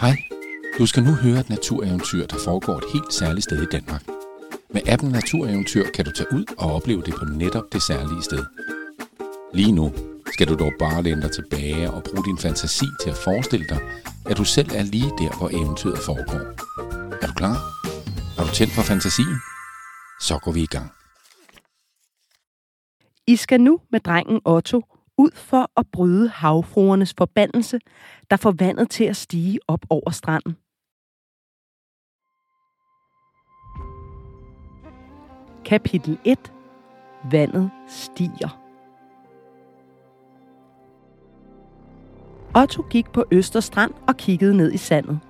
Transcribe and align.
Hej, 0.00 0.16
du 0.78 0.86
skal 0.86 1.02
nu 1.02 1.12
høre 1.12 1.40
et 1.40 1.48
natureventyr, 1.48 2.26
der 2.26 2.38
foregår 2.44 2.76
et 2.78 2.84
helt 2.92 3.12
særligt 3.12 3.44
sted 3.44 3.62
i 3.62 3.66
Danmark. 3.72 4.04
Med 4.70 4.82
appen 4.88 5.10
Natureventyr 5.10 5.84
kan 5.94 6.04
du 6.04 6.10
tage 6.10 6.32
ud 6.32 6.44
og 6.58 6.74
opleve 6.74 7.02
det 7.02 7.14
på 7.14 7.24
netop 7.24 7.64
det 7.72 7.82
særlige 7.82 8.22
sted. 8.22 8.44
Lige 9.54 9.72
nu 9.72 9.92
skal 10.32 10.48
du 10.48 10.54
dog 10.54 10.72
bare 10.78 11.02
læne 11.02 11.22
dig 11.22 11.32
tilbage 11.32 11.90
og 11.90 12.02
bruge 12.02 12.24
din 12.24 12.38
fantasi 12.38 12.84
til 13.02 13.10
at 13.10 13.16
forestille 13.16 13.66
dig, 13.68 13.80
at 14.26 14.36
du 14.36 14.44
selv 14.44 14.70
er 14.74 14.82
lige 14.82 15.10
der, 15.18 15.38
hvor 15.38 15.48
eventyret 15.48 15.98
foregår. 15.98 16.42
Er 17.22 17.26
du 17.26 17.32
klar? 17.32 17.56
Er 18.38 18.44
du 18.44 18.50
tændt 18.54 18.72
for 18.72 18.82
fantasien? 18.82 19.36
Så 20.20 20.38
går 20.44 20.52
vi 20.52 20.62
i 20.62 20.72
gang. 20.76 20.90
I 23.26 23.36
skal 23.36 23.60
nu 23.60 23.80
med 23.92 24.00
drengen 24.00 24.40
Otto 24.44 24.89
ud 25.20 25.30
for 25.34 25.70
at 25.76 25.86
bryde 25.92 26.28
havfruernes 26.28 27.14
forbandelse, 27.18 27.80
der 28.30 28.36
får 28.36 28.54
vandet 28.58 28.90
til 28.90 29.04
at 29.04 29.16
stige 29.16 29.58
op 29.68 29.80
over 29.90 30.10
stranden. 30.10 30.56
Kapitel 35.64 36.18
1. 36.24 36.52
Vandet 37.30 37.70
stiger. 37.88 38.60
Otto 42.56 42.82
gik 42.90 43.12
på 43.12 43.24
Østerstrand 43.30 43.92
og 44.08 44.16
kiggede 44.16 44.56
ned 44.56 44.72
i 44.72 44.76
sandet. 44.76 45.20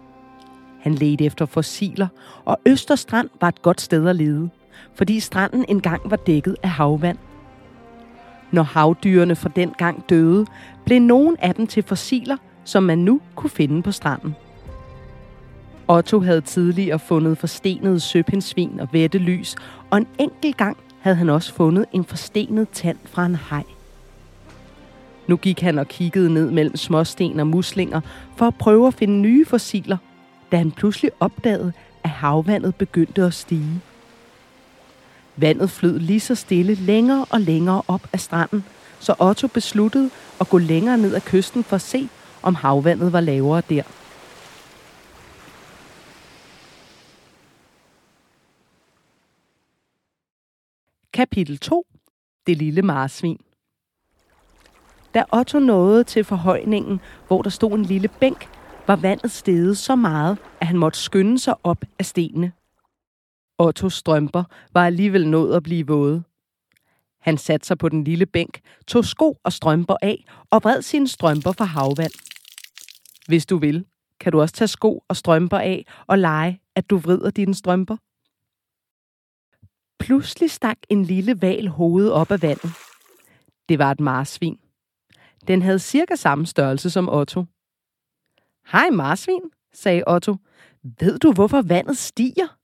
Han 0.80 0.94
ledte 0.94 1.24
efter 1.24 1.46
fossiler, 1.46 2.08
og 2.44 2.58
Østerstrand 2.66 3.30
var 3.40 3.48
et 3.48 3.62
godt 3.62 3.80
sted 3.80 4.08
at 4.08 4.16
lede, 4.16 4.50
fordi 4.94 5.20
stranden 5.20 5.64
engang 5.68 6.10
var 6.10 6.16
dækket 6.16 6.56
af 6.62 6.70
havvand. 6.70 7.18
Når 8.52 8.62
havdyrene 8.62 9.36
fra 9.36 9.50
den 9.56 9.74
gang 9.78 10.04
døde, 10.08 10.46
blev 10.84 11.00
nogen 11.00 11.36
af 11.38 11.54
dem 11.54 11.66
til 11.66 11.82
fossiler, 11.82 12.36
som 12.64 12.82
man 12.82 12.98
nu 12.98 13.20
kunne 13.34 13.50
finde 13.50 13.82
på 13.82 13.92
stranden. 13.92 14.34
Otto 15.88 16.20
havde 16.20 16.40
tidligere 16.40 16.98
fundet 16.98 17.38
forstenede 17.38 18.00
søpindsvin 18.00 18.80
og 18.80 18.88
vettelys, 18.92 19.56
og 19.90 19.98
en 19.98 20.06
enkelt 20.18 20.56
gang 20.56 20.76
havde 21.00 21.16
han 21.16 21.28
også 21.28 21.54
fundet 21.54 21.84
en 21.92 22.04
forstenet 22.04 22.68
tand 22.72 22.98
fra 23.04 23.26
en 23.26 23.34
haj. 23.34 23.64
Nu 25.26 25.36
gik 25.36 25.60
han 25.60 25.78
og 25.78 25.88
kiggede 25.88 26.34
ned 26.34 26.50
mellem 26.50 26.76
småsten 26.76 27.40
og 27.40 27.46
muslinger 27.46 28.00
for 28.36 28.46
at 28.46 28.54
prøve 28.54 28.86
at 28.86 28.94
finde 28.94 29.18
nye 29.18 29.46
fossiler, 29.46 29.96
da 30.52 30.56
han 30.56 30.70
pludselig 30.70 31.10
opdagede, 31.20 31.72
at 32.04 32.10
havvandet 32.10 32.74
begyndte 32.74 33.22
at 33.22 33.34
stige. 33.34 33.80
Vandet 35.40 35.70
flød 35.70 35.98
lige 35.98 36.20
så 36.20 36.34
stille 36.34 36.74
længere 36.74 37.26
og 37.30 37.40
længere 37.40 37.82
op 37.88 38.08
ad 38.12 38.18
stranden, 38.18 38.64
så 38.98 39.14
Otto 39.18 39.48
besluttede 39.48 40.10
at 40.40 40.48
gå 40.48 40.58
længere 40.58 40.98
ned 40.98 41.14
ad 41.14 41.20
kysten 41.20 41.64
for 41.64 41.76
at 41.76 41.82
se, 41.82 42.08
om 42.42 42.54
havvandet 42.54 43.12
var 43.12 43.20
lavere 43.20 43.62
der. 43.68 43.82
Kapitel 51.12 51.58
2. 51.58 51.86
Det 52.46 52.56
lille 52.56 52.82
marsvin. 52.82 53.40
Da 55.14 55.24
Otto 55.32 55.58
nåede 55.58 56.04
til 56.04 56.24
forhøjningen, 56.24 57.00
hvor 57.26 57.42
der 57.42 57.50
stod 57.50 57.72
en 57.72 57.82
lille 57.84 58.08
bænk, 58.08 58.48
var 58.86 58.96
vandet 58.96 59.30
steget 59.30 59.78
så 59.78 59.96
meget, 59.96 60.38
at 60.60 60.66
han 60.66 60.76
måtte 60.78 60.98
skynde 60.98 61.38
sig 61.38 61.54
op 61.64 61.84
af 61.98 62.06
stenene. 62.06 62.52
Ottos 63.60 63.94
strømper 63.94 64.44
var 64.72 64.86
alligevel 64.86 65.28
nået 65.28 65.56
at 65.56 65.62
blive 65.62 65.86
våde. 65.86 66.22
Han 67.20 67.38
satte 67.38 67.66
sig 67.66 67.78
på 67.78 67.88
den 67.88 68.04
lille 68.04 68.26
bænk, 68.26 68.60
tog 68.86 69.04
sko 69.04 69.38
og 69.44 69.52
strømper 69.52 69.96
af 70.02 70.24
og 70.50 70.60
vred 70.64 70.82
sine 70.82 71.08
strømper 71.08 71.52
for 71.52 71.64
havvand. 71.64 72.12
Hvis 73.26 73.46
du 73.46 73.56
vil, 73.58 73.86
kan 74.20 74.32
du 74.32 74.40
også 74.40 74.54
tage 74.54 74.68
sko 74.68 75.04
og 75.08 75.16
strømper 75.16 75.58
af 75.58 75.86
og 76.06 76.18
lege, 76.18 76.60
at 76.74 76.90
du 76.90 76.98
vrider 76.98 77.30
dine 77.30 77.54
strømper. 77.54 77.96
Pludselig 79.98 80.50
stak 80.50 80.78
en 80.88 81.04
lille 81.04 81.42
val 81.42 81.68
hovedet 81.68 82.12
op 82.12 82.30
af 82.30 82.42
vandet. 82.42 82.72
Det 83.68 83.78
var 83.78 83.90
et 83.90 84.00
marsvin. 84.00 84.58
Den 85.46 85.62
havde 85.62 85.78
cirka 85.78 86.14
samme 86.14 86.46
størrelse 86.46 86.90
som 86.90 87.08
Otto. 87.08 87.44
Hej 88.72 88.90
marsvin, 88.90 89.42
sagde 89.72 90.02
Otto. 90.06 90.36
Ved 90.82 91.18
du, 91.18 91.32
hvorfor 91.32 91.62
vandet 91.62 91.98
stiger? 91.98 92.59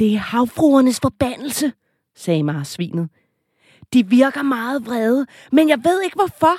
Det 0.00 0.14
er 0.14 0.18
havfruernes 0.18 1.00
forbandelse, 1.00 1.72
sagde 2.14 2.42
marsvinet. 2.42 3.08
De 3.92 4.06
virker 4.06 4.42
meget 4.42 4.86
vrede, 4.86 5.26
men 5.52 5.68
jeg 5.68 5.84
ved 5.84 6.02
ikke 6.02 6.14
hvorfor. 6.14 6.56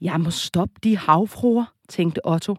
Jeg 0.00 0.20
må 0.20 0.30
stoppe 0.30 0.74
de 0.82 0.96
havfruer, 0.96 1.74
tænkte 1.88 2.26
Otto. 2.26 2.56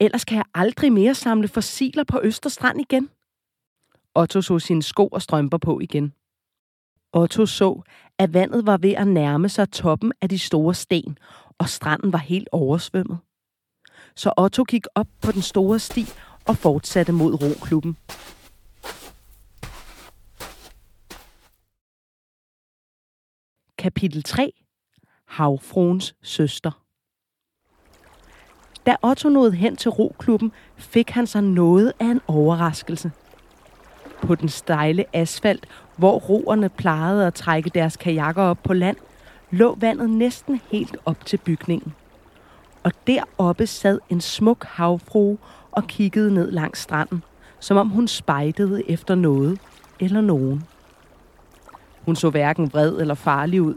Ellers 0.00 0.24
kan 0.24 0.36
jeg 0.36 0.44
aldrig 0.54 0.92
mere 0.92 1.14
samle 1.14 1.48
fossiler 1.48 2.04
på 2.04 2.20
Østerstrand 2.22 2.80
igen. 2.80 3.08
Otto 4.14 4.42
så 4.42 4.58
sine 4.58 4.82
sko 4.82 5.06
og 5.06 5.22
strømper 5.22 5.58
på 5.58 5.80
igen. 5.80 6.12
Otto 7.12 7.46
så, 7.46 7.82
at 8.18 8.34
vandet 8.34 8.66
var 8.66 8.76
ved 8.76 8.92
at 8.92 9.08
nærme 9.08 9.48
sig 9.48 9.70
toppen 9.70 10.12
af 10.20 10.28
de 10.28 10.38
store 10.38 10.74
sten, 10.74 11.18
og 11.58 11.68
stranden 11.68 12.12
var 12.12 12.18
helt 12.18 12.48
oversvømmet. 12.52 13.18
Så 14.16 14.32
Otto 14.36 14.64
gik 14.64 14.86
op 14.94 15.08
på 15.22 15.32
den 15.32 15.42
store 15.42 15.78
sti 15.78 16.06
og 16.46 16.56
fortsatte 16.56 17.12
mod 17.12 17.42
roklubben. 17.42 17.96
Kapitel 23.86 24.22
3. 24.22 24.52
Havfruens 25.26 26.14
søster. 26.22 26.70
Da 28.86 28.96
Otto 29.02 29.28
nåede 29.28 29.52
hen 29.52 29.76
til 29.76 29.90
roklubben, 29.90 30.52
fik 30.76 31.10
han 31.10 31.26
sig 31.26 31.42
noget 31.42 31.92
af 32.00 32.04
en 32.04 32.20
overraskelse. 32.26 33.12
På 34.22 34.34
den 34.34 34.48
stejle 34.48 35.04
asfalt, 35.12 35.66
hvor 35.96 36.18
roerne 36.18 36.68
plejede 36.68 37.26
at 37.26 37.34
trække 37.34 37.70
deres 37.70 37.96
kajakker 37.96 38.42
op 38.42 38.58
på 38.62 38.72
land, 38.72 38.96
lå 39.50 39.74
vandet 39.80 40.10
næsten 40.10 40.60
helt 40.72 40.96
op 41.04 41.26
til 41.26 41.36
bygningen. 41.36 41.94
Og 42.82 42.92
deroppe 43.06 43.66
sad 43.66 43.98
en 44.10 44.20
smuk 44.20 44.64
havfrue 44.64 45.38
og 45.70 45.86
kiggede 45.86 46.34
ned 46.34 46.50
langs 46.50 46.80
stranden, 46.80 47.22
som 47.60 47.76
om 47.76 47.88
hun 47.88 48.08
spejdede 48.08 48.90
efter 48.90 49.14
noget 49.14 49.60
eller 50.00 50.20
nogen. 50.20 50.64
Hun 52.06 52.16
så 52.16 52.30
hverken 52.30 52.72
vred 52.72 52.96
eller 53.00 53.14
farlig 53.14 53.62
ud, 53.62 53.74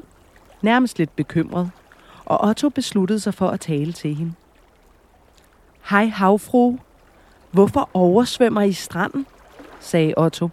nærmest 0.61 0.97
lidt 0.97 1.15
bekymret, 1.15 1.71
og 2.25 2.43
Otto 2.47 2.69
besluttede 2.69 3.19
sig 3.19 3.33
for 3.33 3.47
at 3.47 3.59
tale 3.59 3.93
til 3.93 4.15
hende. 4.15 4.33
Hej 5.89 6.05
havfrue, 6.05 6.79
hvorfor 7.51 7.89
oversvømmer 7.93 8.61
I 8.61 8.73
stranden? 8.73 9.25
sagde 9.79 10.13
Otto. 10.17 10.49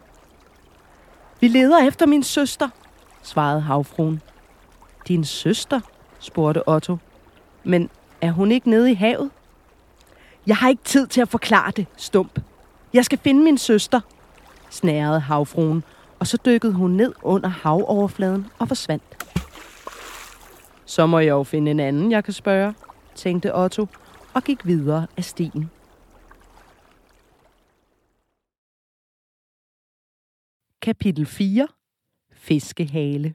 Vi 1.41 1.49
leder 1.49 1.87
efter 1.87 2.07
min 2.07 2.23
søster, 2.23 2.69
svarede 3.23 3.61
havfruen. 3.61 4.23
Din 5.09 5.25
søster? 5.25 5.81
spurgte 6.19 6.69
Otto. 6.69 6.97
Men 7.65 7.91
er 8.21 8.31
hun 8.31 8.53
ikke 8.53 8.71
nede 8.71 8.91
i 8.91 8.95
havet? 8.95 9.31
Jeg 10.47 10.57
har 10.57 10.69
ikke 10.69 10.85
tid 10.85 11.07
til 11.07 11.21
at 11.21 11.29
forklare 11.29 11.71
det, 11.71 11.87
stump. 11.97 12.41
Jeg 12.93 13.05
skal 13.05 13.19
finde 13.19 13.43
min 13.43 13.59
søster, 13.59 14.01
snærede 14.71 15.21
havfruen, 15.21 15.85
og 16.21 16.27
så 16.27 16.39
dykkede 16.47 16.73
hun 16.73 16.91
ned 16.91 17.13
under 17.23 17.49
havoverfladen 17.49 18.47
og 18.59 18.69
forsvandt. 18.69 19.27
Så 20.85 21.07
må 21.07 21.19
jeg 21.19 21.31
jo 21.31 21.43
finde 21.43 21.71
en 21.71 21.81
anden, 21.81 22.13
jeg 22.13 22.25
kan 22.25 22.33
spørge, 22.33 22.75
tænkte 23.15 23.55
Otto, 23.55 23.87
og 24.35 24.43
gik 24.45 24.67
videre 24.67 25.07
af 25.17 25.25
stien. 25.25 25.71
Kapitel 30.83 31.27
4. 31.27 31.69
Fiskehale 32.33 33.35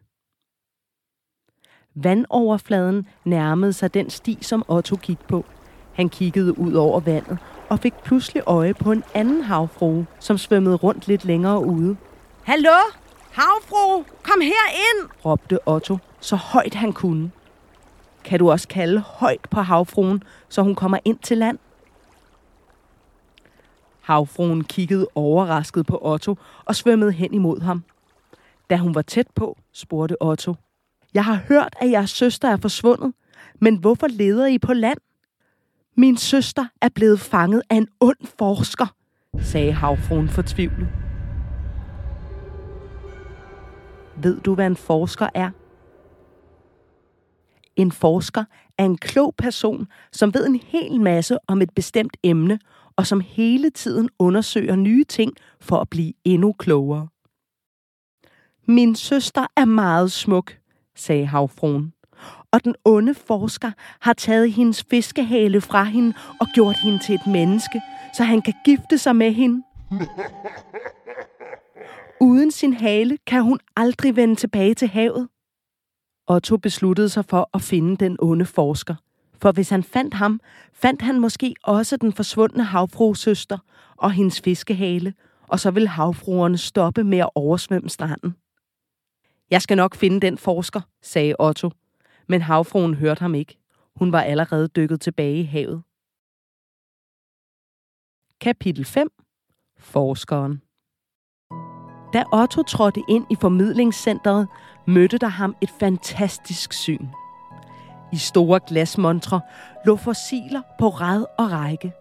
Vandoverfladen 1.95 3.07
nærmede 3.25 3.73
sig 3.73 3.93
den 3.93 4.09
sti, 4.09 4.37
som 4.41 4.65
Otto 4.67 4.95
gik 4.95 5.19
på. 5.19 5.45
Han 5.93 6.09
kiggede 6.09 6.59
ud 6.59 6.73
over 6.73 6.99
vandet 6.99 7.37
og 7.69 7.79
fik 7.79 7.93
pludselig 7.93 8.43
øje 8.45 8.73
på 8.73 8.91
en 8.91 9.03
anden 9.13 9.41
havfrue, 9.41 10.05
som 10.19 10.37
svømmede 10.37 10.75
rundt 10.75 11.07
lidt 11.07 11.25
længere 11.25 11.65
ude. 11.65 11.97
Hallo? 12.43 12.77
Havfrue, 13.31 14.05
kom 14.23 14.41
her 14.41 14.69
ind, 14.71 15.09
råbte 15.25 15.67
Otto, 15.67 15.97
så 16.19 16.35
højt 16.35 16.73
han 16.73 16.93
kunne. 16.93 17.31
Kan 18.23 18.39
du 18.39 18.51
også 18.51 18.67
kalde 18.67 18.99
højt 18.99 19.47
på 19.51 19.61
havfruen, 19.61 20.23
så 20.49 20.61
hun 20.61 20.75
kommer 20.75 20.97
ind 21.05 21.19
til 21.19 21.37
land? 21.37 21.59
Havfruen 24.01 24.63
kiggede 24.63 25.07
overrasket 25.15 25.85
på 25.85 25.99
Otto 26.01 26.37
og 26.65 26.75
svømmede 26.75 27.11
hen 27.11 27.33
imod 27.33 27.61
ham. 27.61 27.83
Da 28.69 28.77
hun 28.77 28.95
var 28.95 29.01
tæt 29.01 29.27
på, 29.35 29.57
spurgte 29.73 30.21
Otto. 30.21 30.55
Jeg 31.13 31.25
har 31.25 31.35
hørt, 31.47 31.75
at 31.81 31.91
jeres 31.91 32.09
søster 32.09 32.49
er 32.49 32.57
forsvundet, 32.57 33.13
men 33.59 33.75
hvorfor 33.75 34.07
leder 34.07 34.47
I 34.47 34.57
på 34.57 34.73
land? 34.73 34.97
Min 35.97 36.17
søster 36.17 36.65
er 36.81 36.89
blevet 36.89 37.19
fanget 37.19 37.61
af 37.69 37.75
en 37.75 37.87
ond 37.99 38.27
forsker, 38.39 38.87
sagde 39.41 39.71
havfruen 39.71 40.29
fortvivlet. 40.29 40.87
Ved 44.17 44.41
du, 44.41 44.55
hvad 44.55 44.67
en 44.67 44.75
forsker 44.75 45.29
er? 45.33 45.49
En 47.75 47.91
forsker 47.91 48.43
er 48.77 48.85
en 48.85 48.97
klog 48.97 49.33
person, 49.37 49.87
som 50.11 50.33
ved 50.33 50.47
en 50.47 50.55
hel 50.55 51.01
masse 51.01 51.37
om 51.47 51.61
et 51.61 51.69
bestemt 51.75 52.17
emne, 52.23 52.59
og 52.95 53.07
som 53.07 53.19
hele 53.19 53.69
tiden 53.69 54.09
undersøger 54.19 54.75
nye 54.75 55.03
ting 55.03 55.33
for 55.59 55.77
at 55.77 55.89
blive 55.89 56.13
endnu 56.25 56.51
klogere. 56.51 57.07
Min 58.67 58.95
søster 58.95 59.47
er 59.57 59.65
meget 59.65 60.11
smuk, 60.11 60.57
sagde 60.95 61.25
havfruen. 61.25 61.93
Og 62.51 62.63
den 62.63 62.75
onde 62.85 63.13
forsker 63.13 63.71
har 63.99 64.13
taget 64.13 64.51
hendes 64.51 64.83
fiskehale 64.89 65.61
fra 65.61 65.83
hende 65.83 66.13
og 66.39 66.47
gjort 66.53 66.75
hende 66.83 66.99
til 66.99 67.15
et 67.15 67.27
menneske, 67.27 67.81
så 68.17 68.23
han 68.23 68.41
kan 68.41 68.53
gifte 68.65 68.97
sig 68.97 69.15
med 69.15 69.31
hende. 69.31 69.63
Uden 72.23 72.51
sin 72.51 72.73
hale 72.73 73.17
kan 73.17 73.43
hun 73.43 73.59
aldrig 73.75 74.15
vende 74.15 74.35
tilbage 74.35 74.73
til 74.73 74.87
havet. 74.87 75.29
Otto 76.27 76.57
besluttede 76.57 77.09
sig 77.09 77.25
for 77.25 77.49
at 77.53 77.61
finde 77.61 77.97
den 77.97 78.17
onde 78.19 78.45
forsker. 78.45 78.95
For 79.41 79.51
hvis 79.51 79.69
han 79.69 79.83
fandt 79.83 80.13
ham, 80.13 80.39
fandt 80.73 81.01
han 81.01 81.19
måske 81.19 81.55
også 81.63 81.97
den 81.97 82.13
forsvundne 82.13 82.63
havfruesøster 82.63 83.57
og 83.97 84.11
hendes 84.11 84.41
fiskehale, 84.41 85.13
og 85.47 85.59
så 85.59 85.71
ville 85.71 85.87
havfruerne 85.87 86.57
stoppe 86.57 87.03
med 87.03 87.17
at 87.17 87.29
oversvømme 87.35 87.89
stranden. 87.89 88.35
Jeg 89.49 89.61
skal 89.61 89.77
nok 89.77 89.95
finde 89.95 90.19
den 90.19 90.37
forsker, 90.37 90.81
sagde 91.01 91.35
Otto. 91.39 91.71
Men 92.27 92.41
havfruen 92.41 92.93
hørte 92.93 93.19
ham 93.19 93.35
ikke. 93.35 93.57
Hun 93.95 94.11
var 94.11 94.21
allerede 94.21 94.67
dykket 94.67 95.01
tilbage 95.01 95.39
i 95.39 95.43
havet. 95.43 95.83
Kapitel 98.41 98.85
5. 98.85 99.09
Forskeren 99.77 100.61
da 102.13 102.23
Otto 102.33 102.63
trådte 102.63 103.01
ind 103.07 103.25
i 103.29 103.35
formidlingscentret, 103.41 104.47
mødte 104.85 105.17
der 105.17 105.27
ham 105.27 105.55
et 105.61 105.69
fantastisk 105.79 106.73
syn. 106.73 107.07
I 108.11 108.17
store 108.17 108.59
glasmontre 108.67 109.41
lå 109.85 109.95
fossiler 109.95 110.61
på 110.79 110.89
rad 110.89 111.25
og 111.37 111.51
række. 111.51 111.93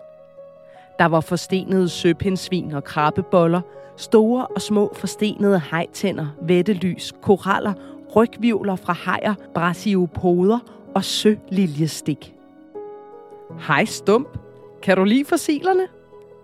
Der 0.98 1.04
var 1.04 1.20
forstenede 1.20 1.88
søpindsvin 1.88 2.72
og 2.72 2.84
krabbeboller, 2.84 3.60
store 3.96 4.46
og 4.46 4.62
små 4.62 4.92
forstenede 4.94 5.62
hejtænder, 5.70 6.26
vettelys, 6.42 7.12
koraller, 7.22 7.72
rygvivler 8.16 8.76
fra 8.76 8.92
hajer, 8.92 9.34
brasiopoder 9.54 10.58
og 10.94 11.04
søliljestik. 11.04 12.34
Hej 13.66 13.84
Stump, 13.84 14.38
kan 14.82 14.96
du 14.96 15.04
lide 15.04 15.24
fossilerne? 15.24 15.86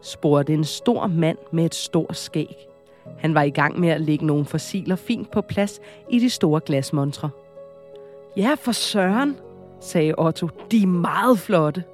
spurgte 0.02 0.54
en 0.54 0.64
stor 0.64 1.06
mand 1.06 1.38
med 1.52 1.64
et 1.64 1.74
stort 1.74 2.16
skæg. 2.16 2.68
Han 3.18 3.34
var 3.34 3.42
i 3.42 3.50
gang 3.50 3.80
med 3.80 3.88
at 3.88 4.00
lægge 4.00 4.26
nogle 4.26 4.44
fossiler 4.44 4.96
fint 4.96 5.30
på 5.30 5.40
plads 5.40 5.80
i 6.10 6.18
de 6.18 6.30
store 6.30 6.60
glasmontre. 6.66 7.30
Ja, 8.36 8.54
for 8.54 8.72
søren, 8.72 9.36
sagde 9.80 10.14
Otto. 10.18 10.48
De 10.70 10.82
er 10.82 10.86
meget 10.86 11.38
flotte. 11.38 11.84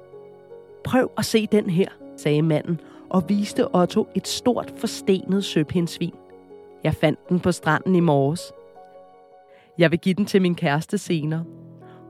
Prøv 0.83 1.11
at 1.17 1.25
se 1.25 1.47
den 1.47 1.69
her, 1.69 1.89
sagde 2.17 2.41
manden 2.41 2.79
og 3.09 3.23
viste 3.29 3.75
Otto 3.75 4.07
et 4.15 4.27
stort 4.27 4.73
forstenet 4.77 5.43
søpindsvin. 5.45 6.13
Jeg 6.83 6.93
fandt 6.93 7.29
den 7.29 7.39
på 7.39 7.51
stranden 7.51 7.95
i 7.95 7.99
morges. 7.99 8.51
Jeg 9.77 9.91
vil 9.91 9.99
give 9.99 10.15
den 10.15 10.25
til 10.25 10.41
min 10.41 10.55
kæreste 10.55 10.97
senere. 10.97 11.45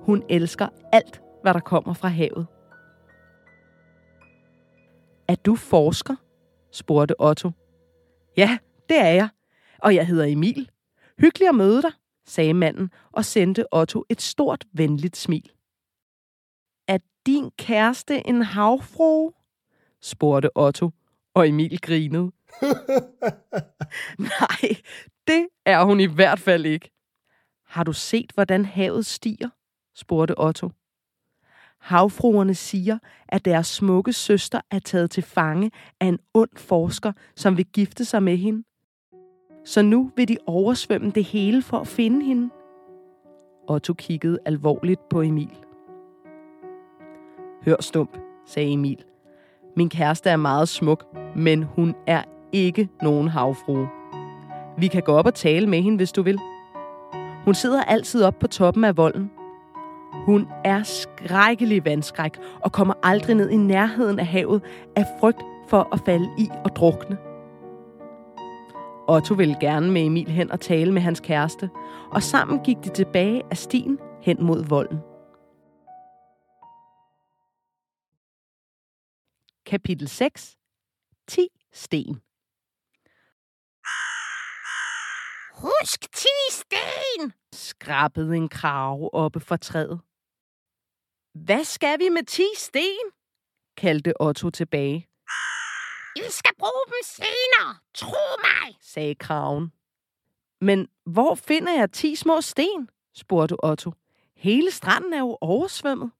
Hun 0.02 0.24
elsker 0.30 0.68
alt, 0.92 1.22
hvad 1.42 1.54
der 1.54 1.60
kommer 1.60 1.94
fra 1.94 2.08
havet. 2.08 2.48
Er 5.28 5.36
du 5.36 5.56
forsker? 5.56 6.16
spurgte 6.72 7.22
Otto. 7.22 7.52
Ja, 8.38 8.58
det 8.89 8.97
er 8.97 9.09
jeg. 9.09 9.30
Og 9.80 9.95
jeg 9.95 10.07
hedder 10.07 10.25
Emil. 10.25 10.69
Hyggelig 11.19 11.50
at 11.50 11.56
møde 11.56 11.81
dig, 11.81 11.91
sagde 12.25 12.53
manden 12.53 12.91
og 13.12 13.25
sendte 13.25 13.74
Otto 13.74 14.06
et 14.09 14.21
stort, 14.21 14.65
venligt 14.74 15.18
smil. 15.18 15.51
Er 16.88 16.97
din 17.25 17.51
kæreste 17.57 18.27
en 18.27 18.41
havfru? 18.41 19.31
spurgte 20.01 20.57
Otto, 20.57 20.91
og 21.33 21.50
Emil 21.50 21.81
grinede. 21.81 22.31
Nej, 24.39 24.75
det 25.27 25.47
er 25.65 25.83
hun 25.83 26.00
i 26.00 26.06
hvert 26.06 26.39
fald 26.39 26.65
ikke. 26.65 26.91
Har 27.65 27.83
du 27.83 27.94
set, 27.94 28.31
hvordan 28.33 28.65
havet 28.65 29.06
stiger? 29.06 29.50
spurgte 29.95 30.39
Otto. 30.39 30.69
Havfruerne 31.80 32.56
siger, 32.56 33.00
at 33.27 33.45
deres 33.45 33.68
smukke 33.68 34.13
søster 34.13 34.62
er 34.71 34.80
taget 34.80 35.12
til 35.12 35.24
fange 35.24 35.71
af 36.00 36.06
en 36.06 36.19
ond 36.33 36.57
forsker, 36.57 37.12
som 37.35 37.57
vil 37.57 37.65
gifte 37.65 38.06
sig 38.06 38.24
med 38.24 38.38
hende. 38.38 38.63
Så 39.65 39.81
nu 39.81 40.12
vil 40.15 40.27
de 40.27 40.38
oversvømme 40.48 41.12
det 41.12 41.24
hele 41.24 41.62
for 41.62 41.77
at 41.77 41.88
finde 41.88 42.25
hende. 42.25 42.50
Otto 43.68 43.94
kiggede 43.94 44.39
alvorligt 44.45 45.10
på 45.10 45.21
Emil. 45.21 45.57
Hør 47.65 47.75
stump, 47.80 48.18
sagde 48.45 48.71
Emil. 48.71 49.04
Min 49.75 49.89
kæreste 49.89 50.30
er 50.30 50.36
meget 50.36 50.69
smuk, 50.69 51.06
men 51.36 51.63
hun 51.63 51.95
er 52.07 52.24
ikke 52.51 52.89
nogen 53.01 53.27
havfrue. 53.27 53.88
Vi 54.77 54.88
kan 54.88 55.01
gå 55.01 55.12
op 55.12 55.25
og 55.25 55.33
tale 55.33 55.68
med 55.68 55.81
hende, 55.81 55.98
hvis 55.98 56.12
du 56.12 56.21
vil. 56.21 56.39
Hun 57.45 57.54
sidder 57.54 57.83
altid 57.83 58.24
op 58.24 58.39
på 58.39 58.48
toppen 58.48 58.83
af 58.83 58.98
volden. 58.98 59.31
Hun 60.13 60.48
er 60.63 60.83
skrækkelig 60.83 61.86
vandskræk 61.86 62.38
og 62.62 62.71
kommer 62.71 62.94
aldrig 63.04 63.36
ned 63.36 63.50
i 63.50 63.57
nærheden 63.57 64.19
af 64.19 64.25
havet 64.25 64.62
af 64.95 65.06
frygt 65.19 65.42
for 65.68 65.88
at 65.94 66.00
falde 66.06 66.30
i 66.38 66.50
og 66.63 66.75
drukne. 66.75 67.18
Otto 69.08 69.34
ville 69.34 69.60
gerne 69.60 69.92
med 69.92 70.06
Emil 70.06 70.32
hen 70.32 70.52
og 70.52 70.60
tale 70.60 70.92
med 70.92 71.02
hans 71.02 71.20
kæreste, 71.20 71.70
og 72.12 72.24
sammen 72.24 72.64
gik 72.64 72.78
de 72.84 72.90
tilbage 72.90 73.44
af 73.52 73.58
stien 73.58 74.00
hen 74.22 74.44
mod 74.44 74.64
volden. 74.70 75.00
Kapitel 79.66 80.08
6. 80.08 80.58
10 81.28 81.48
sten. 81.74 82.22
Husk 85.54 86.12
10 86.14 86.28
sten! 86.50 87.34
Skrabbede 87.54 88.36
en 88.36 88.50
krave 88.50 89.14
oppe 89.14 89.40
fra 89.40 89.58
træet. 89.58 90.02
Hvad 91.46 91.64
skal 91.64 92.00
vi 92.00 92.10
med 92.10 92.26
10 92.26 92.44
sten? 92.58 93.12
kaldte 93.78 94.22
Otto 94.22 94.50
tilbage. 94.50 95.08
I 96.15 96.21
skal 96.30 96.51
bruge 96.60 96.83
dem 96.86 97.04
senere, 97.04 97.75
tro 97.94 98.38
mig, 98.42 98.77
sagde 98.81 99.15
kraven. 99.15 99.71
Men 100.62 100.88
hvor 101.06 101.36
finder 101.36 101.74
jeg 101.74 101.92
10 101.92 102.15
små 102.15 102.42
sten? 102.42 102.89
spurgte 103.15 103.65
Otto. 103.65 103.92
Hele 104.36 104.71
stranden 104.71 105.13
er 105.13 105.19
jo 105.19 105.38
oversvømmet. 105.42 106.12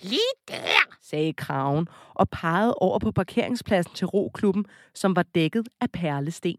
Lige 0.00 0.32
der, 0.48 0.96
sagde 1.00 1.32
kraven 1.32 1.88
og 2.14 2.28
pegede 2.30 2.74
over 2.74 2.98
på 2.98 3.10
parkeringspladsen 3.10 3.94
til 3.94 4.06
roklubben, 4.06 4.66
som 4.94 5.16
var 5.16 5.22
dækket 5.22 5.68
af 5.80 5.90
perlesten. 5.90 6.56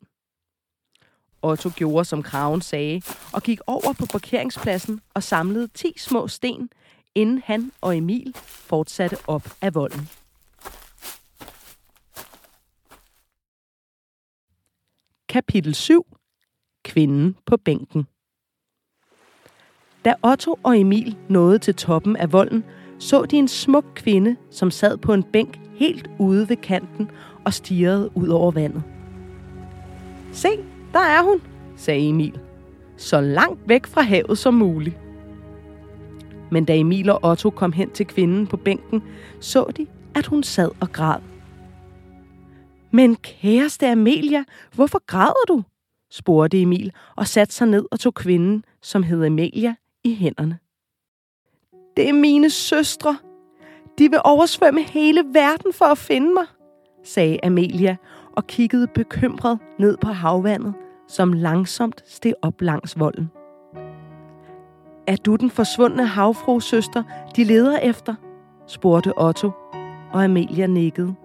Otto 1.41 1.69
gjorde, 1.75 2.05
som 2.05 2.23
kraven 2.23 2.61
sagde, 2.61 3.01
og 3.33 3.43
gik 3.43 3.59
over 3.67 3.93
på 3.93 4.05
parkeringspladsen 4.05 5.01
og 5.13 5.23
samlede 5.23 5.67
10 5.67 5.93
små 5.97 6.27
sten, 6.27 6.69
inden 7.15 7.41
han 7.45 7.71
og 7.81 7.97
Emil 7.97 8.33
fortsatte 8.45 9.17
op 9.27 9.49
af 9.61 9.75
volden. 9.75 10.20
Kapitel 15.31 15.73
7. 15.73 16.05
Kvinden 16.83 17.35
på 17.45 17.57
bænken. 17.57 18.07
Da 20.05 20.13
Otto 20.23 20.59
og 20.63 20.79
Emil 20.79 21.17
nåede 21.29 21.59
til 21.59 21.75
toppen 21.75 22.15
af 22.15 22.33
volden, 22.33 22.63
så 22.99 23.25
de 23.25 23.37
en 23.37 23.47
smuk 23.47 23.85
kvinde, 23.95 24.35
som 24.49 24.71
sad 24.71 24.97
på 24.97 25.13
en 25.13 25.23
bænk 25.23 25.59
helt 25.73 26.09
ude 26.19 26.49
ved 26.49 26.57
kanten 26.57 27.11
og 27.45 27.53
stirrede 27.53 28.11
ud 28.17 28.27
over 28.27 28.51
vandet. 28.51 28.83
Se, 30.31 30.49
der 30.93 30.99
er 30.99 31.23
hun, 31.23 31.41
sagde 31.77 32.09
Emil. 32.09 32.39
Så 32.97 33.21
langt 33.21 33.69
væk 33.69 33.85
fra 33.85 34.01
havet 34.01 34.37
som 34.37 34.53
muligt. 34.53 34.97
Men 36.51 36.65
da 36.65 36.77
Emil 36.77 37.09
og 37.09 37.19
Otto 37.23 37.49
kom 37.49 37.71
hen 37.71 37.89
til 37.89 38.07
kvinden 38.07 38.47
på 38.47 38.57
bænken, 38.57 39.03
så 39.39 39.71
de, 39.77 39.87
at 40.15 40.25
hun 40.25 40.43
sad 40.43 40.69
og 40.79 40.91
græd. 40.91 41.30
Men 42.91 43.15
kæreste 43.15 43.87
Amelia, 43.87 44.43
hvorfor 44.73 45.01
græder 45.05 45.45
du? 45.47 45.63
spurgte 46.11 46.61
Emil 46.61 46.91
og 47.15 47.27
satte 47.27 47.53
sig 47.53 47.67
ned 47.67 47.85
og 47.91 47.99
tog 47.99 48.13
kvinden, 48.13 48.65
som 48.81 49.03
hed 49.03 49.25
Amelia, 49.25 49.75
i 50.03 50.15
hænderne. 50.15 50.59
Det 51.97 52.09
er 52.09 52.13
mine 52.13 52.49
søstre. 52.49 53.17
De 53.97 54.09
vil 54.09 54.19
oversvømme 54.23 54.83
hele 54.83 55.23
verden 55.33 55.73
for 55.73 55.85
at 55.85 55.97
finde 55.97 56.33
mig, 56.33 56.45
sagde 57.03 57.39
Amelia 57.43 57.95
og 58.31 58.47
kiggede 58.47 58.87
bekymret 58.87 59.59
ned 59.79 59.97
på 59.97 60.07
havvandet, 60.07 60.73
som 61.07 61.33
langsomt 61.33 62.03
steg 62.07 62.33
op 62.41 62.61
langs 62.61 62.99
volden. 62.99 63.31
Er 65.07 65.15
du 65.15 65.35
den 65.35 65.49
forsvundne 65.49 66.07
havfru 66.07 66.59
søster, 66.59 67.03
de 67.35 67.43
leder 67.43 67.77
efter? 67.77 68.15
spurgte 68.67 69.17
Otto, 69.17 69.51
og 70.13 70.23
Amelia 70.23 70.67
nikkede. 70.67 71.15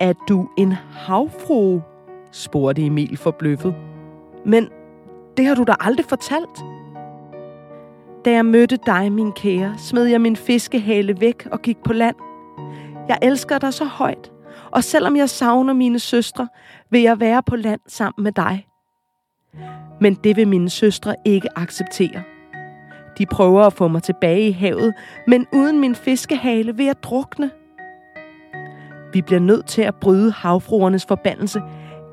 Er 0.00 0.12
du 0.28 0.48
en 0.56 0.72
havfru? 0.72 1.80
spurgte 2.32 2.86
Emil 2.86 3.16
forbløffet. 3.16 3.74
Men 4.44 4.68
det 5.36 5.46
har 5.46 5.54
du 5.54 5.64
da 5.64 5.74
aldrig 5.80 6.06
fortalt. 6.06 6.64
Da 8.24 8.30
jeg 8.30 8.46
mødte 8.46 8.78
dig, 8.86 9.12
min 9.12 9.32
kære, 9.32 9.74
smed 9.78 10.04
jeg 10.04 10.20
min 10.20 10.36
fiskehale 10.36 11.20
væk 11.20 11.48
og 11.52 11.62
gik 11.62 11.78
på 11.84 11.92
land. 11.92 12.16
Jeg 13.08 13.18
elsker 13.22 13.58
dig 13.58 13.74
så 13.74 13.84
højt, 13.84 14.32
og 14.70 14.84
selvom 14.84 15.16
jeg 15.16 15.30
savner 15.30 15.72
mine 15.72 15.98
søstre, 15.98 16.48
vil 16.90 17.02
jeg 17.02 17.20
være 17.20 17.42
på 17.42 17.56
land 17.56 17.80
sammen 17.86 18.24
med 18.24 18.32
dig. 18.32 18.66
Men 20.00 20.14
det 20.14 20.36
vil 20.36 20.48
mine 20.48 20.70
søstre 20.70 21.14
ikke 21.24 21.58
acceptere. 21.58 22.22
De 23.18 23.26
prøver 23.26 23.62
at 23.62 23.72
få 23.72 23.88
mig 23.88 24.02
tilbage 24.02 24.48
i 24.48 24.52
havet, 24.52 24.94
men 25.26 25.46
uden 25.52 25.80
min 25.80 25.94
fiskehale 25.94 26.76
vil 26.76 26.86
jeg 26.86 27.02
drukne. 27.02 27.50
Vi 29.16 29.22
bliver 29.22 29.40
nødt 29.40 29.66
til 29.66 29.82
at 29.82 29.94
bryde 29.94 30.32
havfruernes 30.32 31.06
forbandelse, 31.06 31.62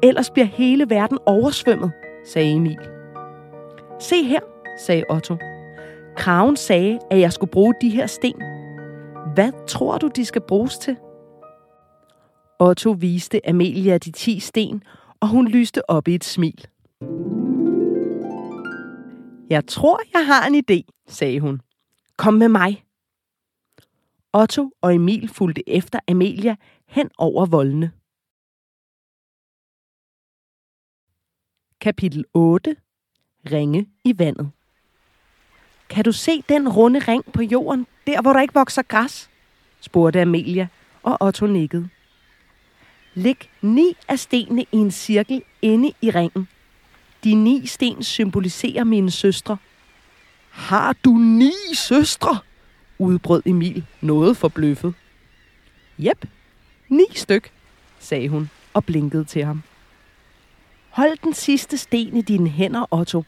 ellers 0.03 0.29
bliver 0.29 0.45
hele 0.45 0.89
verden 0.89 1.17
oversvømmet, 1.25 1.91
sagde 2.25 2.51
Emil. 2.51 2.79
Se 3.99 4.23
her, 4.23 4.39
sagde 4.79 5.03
Otto. 5.09 5.37
Kraven 6.17 6.57
sagde, 6.57 6.99
at 7.11 7.19
jeg 7.19 7.33
skulle 7.33 7.51
bruge 7.51 7.73
de 7.81 7.89
her 7.89 8.07
sten. 8.07 8.41
Hvad 9.33 9.51
tror 9.67 9.97
du, 9.97 10.09
de 10.15 10.25
skal 10.25 10.41
bruges 10.41 10.77
til? 10.77 10.95
Otto 12.59 12.91
viste 12.91 13.49
Amelia 13.49 13.97
de 13.97 14.11
ti 14.11 14.39
sten, 14.39 14.83
og 15.19 15.27
hun 15.27 15.47
lyste 15.47 15.89
op 15.89 16.07
i 16.07 16.15
et 16.15 16.23
smil. 16.23 16.65
Jeg 19.49 19.65
tror, 19.67 19.99
jeg 20.13 20.25
har 20.25 20.47
en 20.47 20.63
idé, 20.63 21.05
sagde 21.07 21.39
hun. 21.39 21.61
Kom 22.17 22.33
med 22.33 22.49
mig. 22.49 22.83
Otto 24.35 24.71
og 24.81 24.95
Emil 24.95 25.29
fulgte 25.29 25.69
efter 25.69 25.99
Amelia 26.07 26.55
hen 26.87 27.09
over 27.17 27.45
voldene. 27.45 27.91
Kapitel 31.81 32.25
8. 32.33 32.75
Ringe 33.51 33.89
i 34.03 34.19
vandet. 34.19 34.51
Kan 35.89 36.03
du 36.03 36.11
se 36.11 36.41
den 36.49 36.69
runde 36.69 36.99
ring 36.99 37.25
på 37.33 37.41
jorden, 37.41 37.87
der 38.07 38.21
hvor 38.21 38.33
der 38.33 38.41
ikke 38.41 38.53
vokser 38.53 38.81
græs? 38.81 39.29
spurgte 39.79 40.21
Amelia, 40.21 40.67
og 41.03 41.17
Otto 41.21 41.45
nikkede. 41.45 41.89
Læg 43.13 43.49
ni 43.61 43.97
af 44.07 44.19
stenene 44.19 44.61
i 44.61 44.77
en 44.77 44.91
cirkel 44.91 45.43
inde 45.61 45.93
i 46.01 46.09
ringen. 46.11 46.47
De 47.23 47.35
ni 47.35 47.65
sten 47.65 48.03
symboliserer 48.03 48.83
mine 48.83 49.11
søstre. 49.11 49.57
Har 50.49 50.93
du 50.93 51.11
ni 51.17 51.53
søstre? 51.73 52.39
Udbrød 52.99 53.41
Emil, 53.45 53.85
noget 54.01 54.37
forbløffet. 54.37 54.93
Jep, 55.99 56.25
ni 56.89 57.05
styk, 57.15 57.51
sagde 57.99 58.29
hun 58.29 58.49
og 58.73 58.85
blinkede 58.85 59.23
til 59.23 59.43
ham. 59.45 59.63
Hold 60.89 61.17
den 61.23 61.33
sidste 61.33 61.77
sten 61.77 62.17
i 62.17 62.21
dine 62.21 62.49
hænder, 62.49 62.93
Otto, 62.93 63.23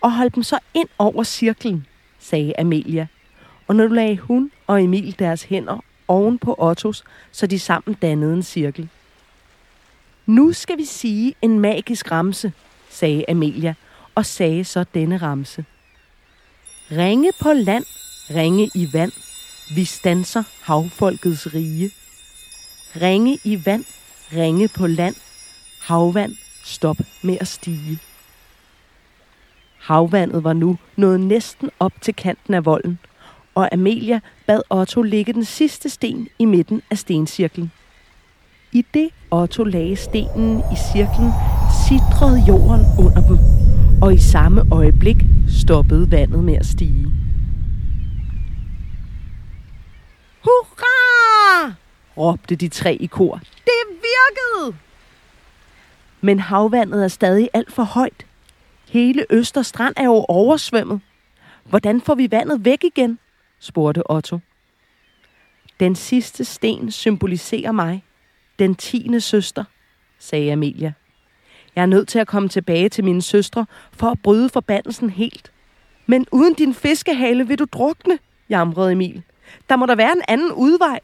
og 0.00 0.12
hold 0.12 0.30
dem 0.30 0.42
så 0.42 0.58
ind 0.74 0.88
over 0.98 1.22
cirklen, 1.22 1.86
sagde 2.18 2.52
Amelia. 2.58 3.06
Og 3.68 3.76
når 3.76 3.86
du 3.86 3.94
lagde 3.94 4.16
hun 4.16 4.50
og 4.66 4.82
Emil 4.82 5.18
deres 5.18 5.42
hænder 5.42 5.84
oven 6.08 6.38
på 6.38 6.54
Ottos, 6.58 7.04
så 7.32 7.46
de 7.46 7.58
sammen 7.58 7.96
dannede 8.02 8.34
en 8.34 8.42
cirkel. 8.42 8.88
Nu 10.26 10.52
skal 10.52 10.78
vi 10.78 10.84
sige 10.84 11.34
en 11.42 11.60
magisk 11.60 12.10
ramse, 12.10 12.52
sagde 12.90 13.24
Amelia, 13.28 13.74
og 14.14 14.26
sagde 14.26 14.64
så 14.64 14.84
denne 14.94 15.16
ramse. 15.16 15.64
Ringe 16.90 17.30
på 17.40 17.52
land, 17.52 17.84
ringe 18.34 18.70
i 18.74 18.88
vand, 18.92 19.12
vi 19.74 19.84
stanser 19.84 20.42
havfolkets 20.62 21.54
rige. 21.54 21.90
Ringe 23.00 23.38
i 23.44 23.66
vand, 23.66 23.84
ringe 24.32 24.68
på 24.68 24.86
land, 24.86 25.14
havvand, 25.80 26.36
stop 26.64 26.96
med 27.22 27.36
at 27.40 27.48
stige. 27.48 27.98
Havvandet 29.78 30.44
var 30.44 30.52
nu 30.52 30.78
nået 30.96 31.20
næsten 31.20 31.70
op 31.80 31.92
til 32.00 32.14
kanten 32.14 32.54
af 32.54 32.64
volden, 32.64 32.98
og 33.54 33.72
Amelia 33.72 34.20
bad 34.46 34.60
Otto 34.70 35.02
lægge 35.02 35.32
den 35.32 35.44
sidste 35.44 35.88
sten 35.88 36.28
i 36.38 36.44
midten 36.44 36.82
af 36.90 36.98
stencirklen. 36.98 37.72
I 38.72 38.84
det 38.94 39.08
Otto 39.30 39.64
lagde 39.64 39.96
stenen 39.96 40.58
i 40.58 40.76
cirklen, 40.92 41.30
sidrede 41.88 42.44
jorden 42.48 42.86
under 42.98 43.28
dem, 43.28 43.38
og 44.02 44.14
i 44.14 44.18
samme 44.18 44.64
øjeblik 44.72 45.16
stoppede 45.48 46.10
vandet 46.10 46.44
med 46.44 46.54
at 46.54 46.66
stige. 46.66 47.07
Hurra! 50.48 51.74
råbte 52.16 52.56
de 52.56 52.68
tre 52.68 52.94
i 52.94 53.06
kor. 53.06 53.40
Det 53.64 53.82
virkede! 53.88 54.76
Men 56.20 56.40
havvandet 56.40 57.04
er 57.04 57.08
stadig 57.08 57.48
alt 57.54 57.72
for 57.72 57.82
højt. 57.82 58.26
Hele 58.88 59.26
Østerstrand 59.30 59.94
er 59.96 60.04
jo 60.04 60.24
oversvømmet. 60.28 61.00
Hvordan 61.64 62.00
får 62.00 62.14
vi 62.14 62.30
vandet 62.30 62.64
væk 62.64 62.84
igen? 62.84 63.18
spurgte 63.58 64.10
Otto. 64.10 64.38
Den 65.80 65.94
sidste 65.94 66.44
sten 66.44 66.90
symboliserer 66.90 67.72
mig, 67.72 68.04
den 68.58 68.74
tiende 68.74 69.20
søster, 69.20 69.64
sagde 70.18 70.52
Amelia. 70.52 70.92
Jeg 71.76 71.82
er 71.82 71.86
nødt 71.86 72.08
til 72.08 72.18
at 72.18 72.26
komme 72.26 72.48
tilbage 72.48 72.88
til 72.88 73.04
mine 73.04 73.22
søstre 73.22 73.66
for 73.92 74.06
at 74.06 74.18
bryde 74.22 74.48
forbandelsen 74.48 75.10
helt. 75.10 75.52
Men 76.06 76.26
uden 76.32 76.54
din 76.54 76.74
fiskehale 76.74 77.48
vil 77.48 77.58
du 77.58 77.66
drukne, 77.72 78.18
jamrede 78.48 78.92
Emil. 78.92 79.22
Der 79.68 79.76
må 79.76 79.86
der 79.86 79.94
være 79.94 80.12
en 80.12 80.22
anden 80.28 80.52
udvej. 80.52 81.00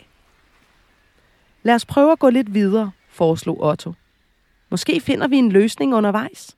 Lad 1.62 1.74
os 1.74 1.86
prøve 1.86 2.12
at 2.12 2.18
gå 2.18 2.30
lidt 2.30 2.54
videre, 2.54 2.90
foreslog 3.08 3.62
Otto. 3.62 3.92
Måske 4.70 5.00
finder 5.00 5.28
vi 5.28 5.36
en 5.36 5.52
løsning 5.52 5.94
undervejs. 5.94 6.56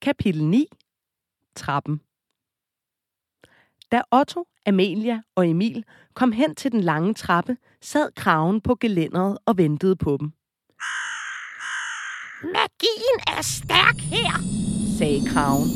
Kapitel 0.00 0.44
9. 0.44 0.66
Trappen. 1.54 2.00
Da 3.92 4.02
Otto, 4.10 4.46
Amelia 4.66 5.20
og 5.34 5.48
Emil 5.48 5.84
kom 6.14 6.32
hen 6.32 6.54
til 6.54 6.72
den 6.72 6.80
lange 6.80 7.14
trappe, 7.14 7.56
sad 7.80 8.12
kraven 8.16 8.60
på 8.60 8.74
gelænderet 8.74 9.38
og 9.46 9.58
ventede 9.58 9.96
på 9.96 10.16
dem. 10.20 10.32
Magien 12.42 13.36
er 13.36 13.42
stærk 13.42 13.96
her, 13.96 14.32
sagde 14.98 15.28
kraven. 15.28 15.68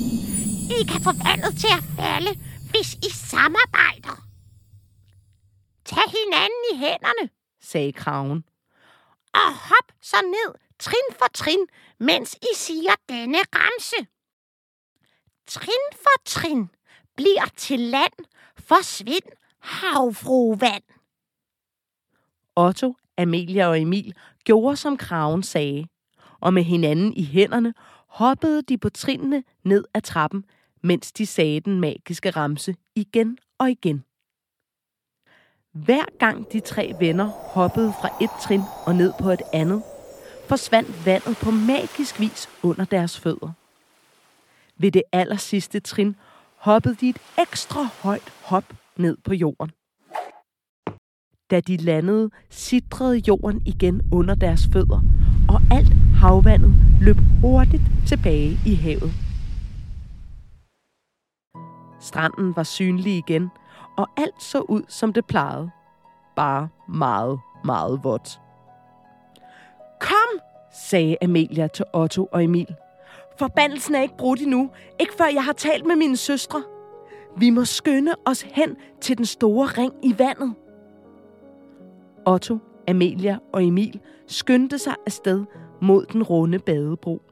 I 0.78 0.82
kan 0.84 1.00
få 1.02 1.12
vandet 1.26 1.54
til 1.62 1.70
at 1.78 1.84
falde, 2.00 2.32
hvis 2.70 2.94
I 2.94 3.10
samarbejder. 3.10 4.16
Tag 5.84 6.06
hinanden 6.18 6.62
i 6.72 6.76
hænderne, 6.76 7.30
sagde 7.60 7.92
kraven. 7.92 8.44
og 9.34 9.54
hop 9.68 9.92
så 10.02 10.16
ned 10.22 10.54
trin 10.78 11.08
for 11.18 11.26
trin, 11.34 11.66
mens 12.00 12.34
I 12.34 12.54
siger 12.54 12.94
denne 13.08 13.38
ramse. 13.54 14.06
Trin 15.46 15.86
for 15.92 16.22
trin 16.24 16.70
bliver 17.16 17.46
til 17.56 17.80
land, 17.80 18.12
forsvind 18.58 19.28
havfruvand. 19.60 20.82
Otto, 22.56 22.94
Amelia 23.18 23.66
og 23.68 23.80
Emil 23.80 24.14
gjorde, 24.44 24.76
som 24.76 24.96
kraven 24.96 25.42
sagde, 25.42 25.86
og 26.40 26.54
med 26.54 26.62
hinanden 26.62 27.12
i 27.12 27.24
hænderne 27.24 27.74
hoppede 28.06 28.62
de 28.62 28.78
på 28.78 28.88
trinene 28.88 29.44
ned 29.64 29.84
ad 29.94 30.02
trappen, 30.02 30.44
mens 30.82 31.12
de 31.12 31.26
sagde 31.26 31.60
den 31.60 31.80
magiske 31.80 32.30
ramse 32.30 32.74
igen 32.94 33.38
og 33.58 33.70
igen. 33.70 34.04
Hver 35.72 36.04
gang 36.18 36.52
de 36.52 36.60
tre 36.60 36.92
venner 37.00 37.26
hoppede 37.26 37.92
fra 38.00 38.08
et 38.20 38.30
trin 38.42 38.62
og 38.86 38.94
ned 38.94 39.12
på 39.20 39.30
et 39.30 39.42
andet, 39.52 39.82
forsvandt 40.48 41.06
vandet 41.06 41.36
på 41.42 41.50
magisk 41.50 42.20
vis 42.20 42.48
under 42.62 42.84
deres 42.84 43.20
fødder. 43.20 43.52
Ved 44.76 44.90
det 44.92 45.02
aller 45.12 45.36
sidste 45.36 45.80
trin 45.80 46.16
hoppede 46.56 46.94
de 46.94 47.08
et 47.08 47.18
ekstra 47.38 47.88
højt 48.02 48.32
hop 48.42 48.64
ned 48.96 49.16
på 49.24 49.34
jorden. 49.34 49.70
Da 51.50 51.60
de 51.60 51.76
landede, 51.76 52.30
sidrede 52.50 53.22
jorden 53.28 53.62
igen 53.66 54.02
under 54.12 54.34
deres 54.34 54.68
fødder, 54.72 55.00
og 55.48 55.60
alt 55.70 55.92
havvandet 56.14 56.74
løb 57.00 57.16
hurtigt 57.40 57.82
tilbage 58.08 58.58
i 58.66 58.74
havet. 58.74 59.29
Stranden 62.00 62.56
var 62.56 62.62
synlig 62.62 63.16
igen, 63.16 63.50
og 63.96 64.08
alt 64.16 64.42
så 64.42 64.60
ud, 64.60 64.82
som 64.88 65.12
det 65.12 65.26
plejede. 65.26 65.70
Bare 66.36 66.68
meget, 66.88 67.40
meget 67.64 68.04
vådt. 68.04 68.40
Kom, 70.00 70.40
sagde 70.72 71.16
Amelia 71.22 71.66
til 71.66 71.84
Otto 71.94 72.28
og 72.32 72.44
Emil. 72.44 72.74
Forbandelsen 73.38 73.94
er 73.94 74.02
ikke 74.02 74.16
brudt 74.16 74.40
endnu. 74.40 74.70
Ikke 75.00 75.14
før 75.18 75.24
jeg 75.34 75.44
har 75.44 75.52
talt 75.52 75.86
med 75.86 75.96
mine 75.96 76.16
søstre. 76.16 76.62
Vi 77.36 77.50
må 77.50 77.64
skynde 77.64 78.14
os 78.24 78.42
hen 78.42 78.76
til 79.00 79.18
den 79.18 79.26
store 79.26 79.66
ring 79.66 79.92
i 80.02 80.14
vandet. 80.18 80.54
Otto, 82.26 82.58
Amelia 82.88 83.38
og 83.52 83.64
Emil 83.64 84.00
skyndte 84.26 84.78
sig 84.78 84.94
afsted 85.06 85.44
mod 85.80 86.06
den 86.06 86.22
runde 86.22 86.58
badebro. 86.58 87.22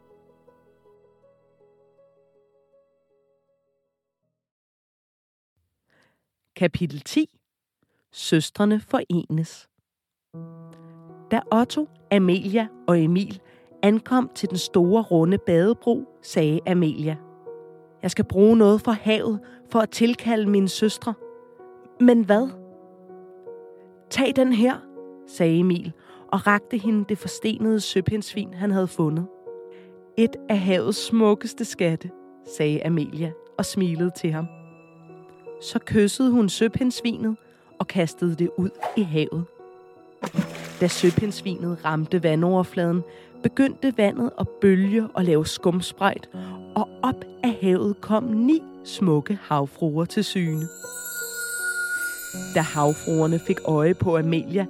Kapitel 6.59 7.01
10. 7.01 7.27
Søstrene 8.13 8.81
forenes. 8.81 9.69
Da 11.31 11.41
Otto, 11.53 11.89
Amelia 12.11 12.67
og 12.89 13.01
Emil 13.01 13.41
ankom 13.83 14.31
til 14.35 14.49
den 14.51 14.59
store 14.59 15.03
runde 15.03 15.39
badebro, 15.39 16.05
sagde 16.23 16.61
Amelia. 16.67 17.17
Jeg 18.03 18.11
skal 18.11 18.25
bruge 18.25 18.57
noget 18.57 18.81
fra 18.81 18.93
havet 18.93 19.41
for 19.71 19.79
at 19.79 19.91
tilkalde 19.91 20.51
mine 20.51 20.69
søstre. 20.69 21.15
Men 22.01 22.25
hvad? 22.25 22.49
Tag 24.11 24.37
den 24.37 24.53
her, 24.53 24.77
sagde 25.27 25.59
Emil 25.59 25.93
og 26.33 26.47
rakte 26.47 26.79
hende 26.79 27.05
det 27.09 27.19
forstenede 27.19 27.81
søpindsvin, 27.81 28.55
han 28.55 28.71
havde 28.71 28.89
fundet. 28.89 29.27
Et 30.17 30.37
af 30.49 30.59
havets 30.59 31.07
smukkeste 31.07 31.65
skatte, 31.65 32.11
sagde 32.57 32.87
Amelia 32.87 33.33
og 33.59 33.65
smilede 33.65 34.11
til 34.11 34.33
ham. 34.33 34.58
Så 35.61 35.79
kyssede 35.79 36.31
hun 36.31 36.49
søpindsvinet 36.49 37.37
og 37.79 37.87
kastede 37.87 38.35
det 38.35 38.51
ud 38.57 38.71
i 38.97 39.03
havet. 39.03 39.45
Da 40.81 40.89
søpindsvinet 40.89 41.85
ramte 41.85 42.23
vandoverfladen, 42.23 43.03
begyndte 43.43 43.95
vandet 43.97 44.31
at 44.41 44.49
bølge 44.49 45.09
og 45.15 45.25
lave 45.25 45.47
skumsprejt, 45.47 46.29
og 46.75 46.89
op 47.03 47.25
af 47.45 47.59
havet 47.63 48.01
kom 48.01 48.25
ni 48.25 48.63
smukke 48.85 49.39
havfruer 49.43 50.05
til 50.05 50.25
syne. 50.25 50.69
Da 52.55 52.61
havfruerne 52.61 53.39
fik 53.39 53.57
øje 53.65 53.95
på 53.95 54.17
Amelia, 54.19 54.67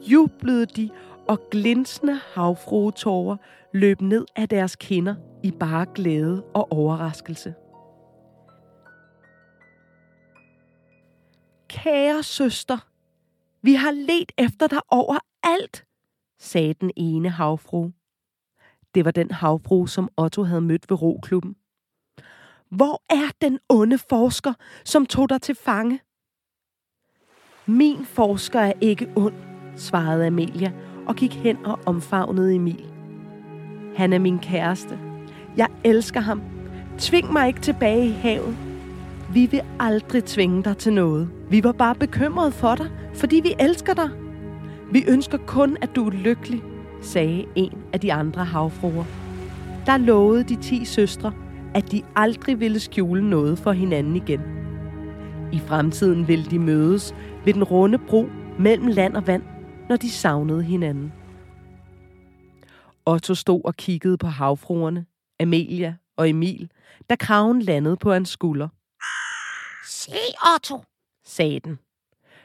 jublede 0.00 0.66
de, 0.66 0.90
og 1.28 1.40
glinsende 1.50 2.20
havfruetårer 2.34 3.36
løb 3.72 4.00
ned 4.00 4.24
af 4.36 4.48
deres 4.48 4.76
kinder 4.76 5.14
i 5.42 5.50
bare 5.50 5.86
glæde 5.94 6.42
og 6.54 6.72
overraskelse. 6.72 7.54
Kære 11.68 12.22
søster, 12.22 12.78
vi 13.62 13.74
har 13.74 13.90
let 13.90 14.32
efter 14.38 14.66
dig 14.66 14.80
overalt, 14.88 15.84
sagde 16.38 16.74
den 16.74 16.90
ene 16.96 17.28
havfru. 17.28 17.90
Det 18.94 19.04
var 19.04 19.10
den 19.10 19.30
havfru, 19.30 19.86
som 19.86 20.08
Otto 20.16 20.42
havde 20.42 20.60
mødt 20.60 20.90
ved 20.90 21.02
roklubben. 21.02 21.56
Hvor 22.70 23.02
er 23.10 23.30
den 23.40 23.58
onde 23.68 23.98
forsker, 23.98 24.52
som 24.84 25.06
tog 25.06 25.28
dig 25.28 25.42
til 25.42 25.54
fange? 25.54 26.00
Min 27.66 28.04
forsker 28.04 28.60
er 28.60 28.72
ikke 28.80 29.12
ond, 29.16 29.34
svarede 29.76 30.26
Amelia 30.26 30.72
og 31.06 31.16
gik 31.16 31.34
hen 31.34 31.66
og 31.66 31.78
omfavnede 31.86 32.54
Emil. 32.54 32.92
Han 33.96 34.12
er 34.12 34.18
min 34.18 34.38
kæreste. 34.38 34.98
Jeg 35.56 35.68
elsker 35.84 36.20
ham. 36.20 36.42
Tving 36.98 37.32
mig 37.32 37.48
ikke 37.48 37.60
tilbage 37.60 38.06
i 38.06 38.12
havet. 38.12 38.67
Vi 39.38 39.46
vil 39.46 39.62
aldrig 39.80 40.24
tvinge 40.24 40.62
dig 40.62 40.76
til 40.76 40.92
noget. 40.92 41.30
Vi 41.50 41.64
var 41.64 41.72
bare 41.72 41.94
bekymrede 41.94 42.52
for 42.52 42.74
dig, 42.74 42.90
fordi 43.14 43.36
vi 43.36 43.54
elsker 43.60 43.94
dig. 43.94 44.10
Vi 44.92 45.04
ønsker 45.08 45.38
kun, 45.46 45.76
at 45.82 45.96
du 45.96 46.06
er 46.06 46.10
lykkelig, 46.10 46.62
sagde 47.02 47.46
en 47.54 47.72
af 47.92 48.00
de 48.00 48.12
andre 48.12 48.44
havfruer. 48.44 49.04
Der 49.86 49.96
lovede 49.96 50.44
de 50.44 50.56
ti 50.56 50.84
søstre, 50.84 51.32
at 51.74 51.92
de 51.92 52.02
aldrig 52.16 52.60
ville 52.60 52.80
skjule 52.80 53.30
noget 53.30 53.58
for 53.58 53.72
hinanden 53.72 54.16
igen. 54.16 54.40
I 55.52 55.58
fremtiden 55.58 56.28
ville 56.28 56.44
de 56.44 56.58
mødes 56.58 57.14
ved 57.44 57.54
den 57.54 57.64
runde 57.64 57.98
bro 57.98 58.28
mellem 58.58 58.86
land 58.86 59.16
og 59.16 59.26
vand, 59.26 59.42
når 59.88 59.96
de 59.96 60.10
savnede 60.10 60.62
hinanden. 60.62 61.12
Otto 63.06 63.34
stod 63.34 63.60
og 63.64 63.76
kiggede 63.76 64.18
på 64.18 64.26
havfruerne, 64.26 65.06
Amelia 65.40 65.94
og 66.16 66.28
Emil, 66.28 66.70
da 67.10 67.16
kraven 67.16 67.62
landede 67.62 67.96
på 67.96 68.12
hans 68.12 68.28
skulder. 68.28 68.68
Se, 69.88 70.18
Otto, 70.54 70.84
sagde 71.24 71.60
den. 71.60 71.78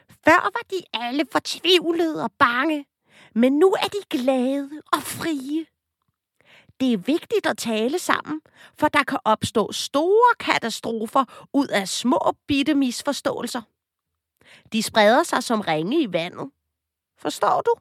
før 0.08 0.42
var 0.42 0.62
de 0.70 0.82
alle 0.92 1.26
fortvivlede 1.32 2.24
og 2.24 2.32
bange, 2.38 2.86
men 3.34 3.58
nu 3.58 3.70
er 3.72 3.88
de 3.88 4.18
glade 4.18 4.70
og 4.92 5.02
frie. 5.02 5.66
Det 6.80 6.92
er 6.92 6.96
vigtigt 6.96 7.46
at 7.46 7.58
tale 7.58 7.98
sammen, 7.98 8.40
for 8.78 8.88
der 8.88 9.04
kan 9.04 9.18
opstå 9.24 9.72
store 9.72 10.34
katastrofer 10.38 11.46
ud 11.52 11.68
af 11.68 11.88
små 11.88 12.32
bitte 12.46 12.74
misforståelser. 12.74 13.62
De 14.72 14.82
spreder 14.82 15.22
sig 15.22 15.42
som 15.42 15.60
ringe 15.60 16.02
i 16.02 16.12
vandet. 16.12 16.50
Forstår 17.16 17.62
du? 17.62 17.74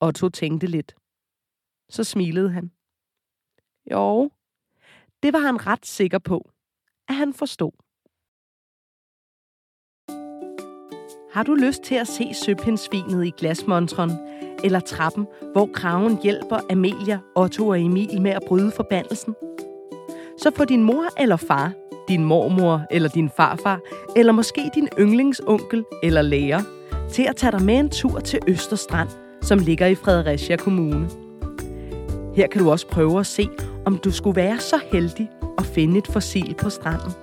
Otto 0.00 0.28
tænkte 0.28 0.66
lidt. 0.66 0.94
Så 1.88 2.04
smilede 2.04 2.50
han. 2.50 2.72
Jo, 3.90 4.30
det 5.22 5.32
var 5.32 5.38
han 5.38 5.66
ret 5.66 5.86
sikker 5.86 6.18
på, 6.18 6.50
at 7.08 7.14
han 7.14 7.34
forstod. 7.34 7.72
Har 11.32 11.42
du 11.42 11.54
lyst 11.54 11.82
til 11.82 11.94
at 11.94 12.08
se 12.08 12.34
søpindsvinet 12.44 13.26
i 13.26 13.32
glasmontren, 13.38 14.12
eller 14.64 14.80
trappen, 14.80 15.26
hvor 15.52 15.68
kraven 15.74 16.18
hjælper 16.22 16.58
Amelia, 16.70 17.18
Otto 17.36 17.68
og 17.68 17.80
Emil 17.80 18.20
med 18.20 18.30
at 18.30 18.42
bryde 18.48 18.72
forbandelsen? 18.76 19.34
Så 20.38 20.50
få 20.56 20.64
din 20.64 20.82
mor 20.82 21.20
eller 21.20 21.36
far, 21.36 21.72
din 22.08 22.24
mormor 22.24 22.82
eller 22.90 23.08
din 23.08 23.30
farfar, 23.36 23.80
eller 24.16 24.32
måske 24.32 24.70
din 24.74 24.88
yndlingsonkel 24.98 25.84
eller 26.02 26.22
lærer, 26.22 26.62
til 27.12 27.22
at 27.22 27.36
tage 27.36 27.52
dig 27.52 27.62
med 27.62 27.74
en 27.74 27.90
tur 27.90 28.20
til 28.20 28.38
Østerstrand, 28.48 29.08
som 29.42 29.58
ligger 29.58 29.86
i 29.86 29.94
Fredericia 29.94 30.56
Kommune. 30.56 31.08
Her 32.34 32.46
kan 32.46 32.62
du 32.62 32.70
også 32.70 32.86
prøve 32.86 33.20
at 33.20 33.26
se, 33.26 33.48
om 33.86 33.98
du 33.98 34.10
skulle 34.10 34.36
være 34.36 34.58
så 34.58 34.80
heldig 34.92 35.30
at 35.58 35.64
finde 35.64 35.98
et 35.98 36.06
fossil 36.06 36.54
på 36.54 36.70
stranden. 36.70 37.21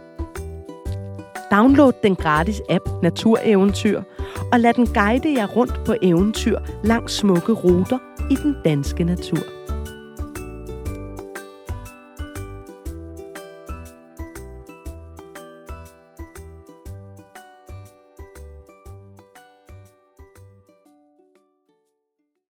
Download 1.52 1.94
den 2.04 2.16
gratis 2.16 2.62
app 2.70 2.90
Natureventyr, 3.04 4.02
og 4.52 4.60
lad 4.60 4.74
den 4.74 4.88
guide 4.88 5.34
jer 5.38 5.48
rundt 5.48 5.74
på 5.86 5.96
eventyr 6.02 6.60
langs 6.84 7.14
smukke 7.14 7.54
ruter 7.54 7.98
i 8.32 8.36
den 8.36 8.56
danske 8.66 9.04
natur. 9.04 9.59